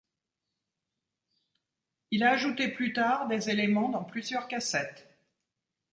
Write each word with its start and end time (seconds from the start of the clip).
Il 2.09 2.23
ajouté 2.23 2.69
plus 2.69 2.91
tard 2.91 3.27
des 3.27 3.51
éléments 3.51 3.89
dans 3.89 4.03
plusieurs 4.03 4.47
cassettes. 4.47 5.07